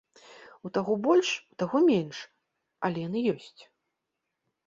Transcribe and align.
У 0.67 0.69
таго 0.77 0.93
больш, 1.07 1.29
у 1.55 1.57
таго 1.63 1.77
менш, 1.89 2.17
але 2.89 2.97
яны 3.07 3.19
ёсць. 3.35 3.61